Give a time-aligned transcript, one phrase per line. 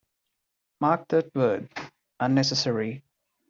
[0.79, 1.69] Mark that word
[2.19, 3.03] "unnecessary".